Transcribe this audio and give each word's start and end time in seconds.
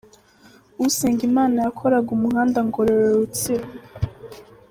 Usengimana 0.87 1.57
yakoraga 1.65 2.09
umuhanda 2.17 2.59
Ngororero– 2.67 3.15
Rutsiro. 3.21 3.65